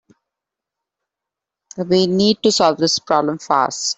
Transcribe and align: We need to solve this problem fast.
We 1.87 2.07
need 2.07 2.41
to 2.41 2.51
solve 2.51 2.77
this 2.79 2.97
problem 2.97 3.37
fast. 3.37 3.89